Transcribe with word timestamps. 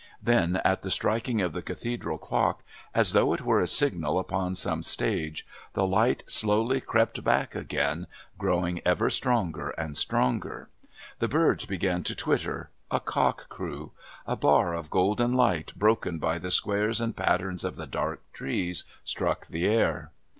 Then, 0.19 0.55
at 0.65 0.81
the 0.81 0.89
striking 0.89 1.43
of 1.43 1.53
the 1.53 1.61
Cathedral 1.61 2.17
clock, 2.17 2.63
as 2.91 3.13
though 3.13 3.33
it 3.35 3.41
were 3.41 3.59
a 3.59 3.67
signal 3.67 4.17
upon 4.17 4.55
some 4.55 4.81
stage, 4.81 5.45
the 5.73 5.85
light 5.85 6.23
slowly 6.25 6.81
crept 6.81 7.23
back 7.23 7.53
again, 7.53 8.07
growing 8.39 8.81
ever 8.83 9.11
stronger 9.11 9.69
and 9.77 9.95
stronger. 9.95 10.69
The 11.19 11.27
birds 11.27 11.65
began 11.65 12.01
to 12.05 12.15
twitter; 12.15 12.71
a 12.89 12.99
cock 12.99 13.47
crew. 13.47 13.91
A 14.25 14.35
bar 14.35 14.73
of 14.73 14.89
golden 14.89 15.33
light 15.33 15.71
broken 15.75 16.17
by 16.17 16.39
the 16.39 16.49
squares 16.49 16.99
and 16.99 17.15
patterns 17.15 17.63
of 17.63 17.75
the 17.75 17.85
dark 17.85 18.21
trees 18.33 18.85
struck 19.03 19.45
the 19.45 19.67
air. 19.67 20.11